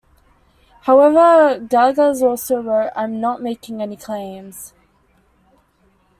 [0.85, 4.73] However, Gallagher also wrote, "I'm not making any claims".